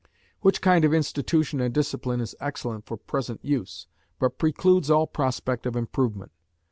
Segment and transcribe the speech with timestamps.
[0.39, 3.85] Which kind of institution and discipline is excellent for present use,
[4.17, 6.31] but precludes all prospect of improvement.